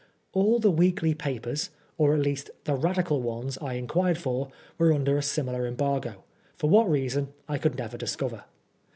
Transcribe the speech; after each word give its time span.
All 0.31 0.57
the 0.57 0.71
weekly 0.71 1.13
papers, 1.13 1.69
or 1.95 2.15
at 2.15 2.21
least 2.21 2.49
the 2.63 2.73
Radical 2.73 3.21
ones 3.21 3.59
I 3.61 3.73
inquired 3.75 4.17
for, 4.17 4.49
were 4.79 4.91
under 4.93 5.15
a 5.15 5.21
similar 5.21 5.67
embargo, 5.67 6.23
for 6.57 6.71
what 6.71 6.89
reason 6.89 7.27
I 7.47 7.59
could 7.59 7.77
never 7.77 7.97
discover. 7.97 8.45